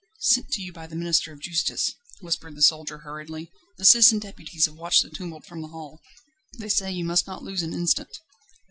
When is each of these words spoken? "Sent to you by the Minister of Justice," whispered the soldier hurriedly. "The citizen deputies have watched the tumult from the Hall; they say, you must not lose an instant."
"Sent 0.17 0.49
to 0.53 0.63
you 0.63 0.73
by 0.73 0.87
the 0.87 0.95
Minister 0.95 1.31
of 1.31 1.41
Justice," 1.41 1.93
whispered 2.21 2.55
the 2.55 2.63
soldier 2.63 2.97
hurriedly. 3.03 3.51
"The 3.77 3.85
citizen 3.85 4.17
deputies 4.17 4.65
have 4.65 4.73
watched 4.73 5.03
the 5.03 5.11
tumult 5.11 5.45
from 5.45 5.61
the 5.61 5.67
Hall; 5.67 6.01
they 6.57 6.69
say, 6.69 6.91
you 6.91 7.05
must 7.05 7.27
not 7.27 7.43
lose 7.43 7.61
an 7.61 7.71
instant." 7.75 8.17